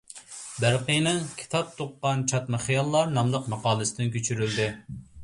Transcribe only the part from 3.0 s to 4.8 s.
ناملىق ماقالىسىدىن كۆچۈرۈلدى.